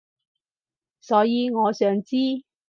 [0.99, 2.17] 所以我想知